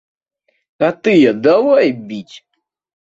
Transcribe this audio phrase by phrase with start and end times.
[0.87, 2.35] А тыя давай біць.